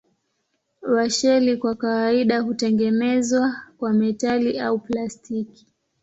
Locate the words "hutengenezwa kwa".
2.39-3.93